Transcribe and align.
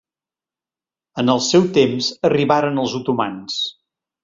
En 1.23 1.29
el 1.33 1.43
seu 1.49 1.67
temps 1.77 2.09
arribaren 2.31 2.83
els 2.87 2.99
otomans. 3.03 3.63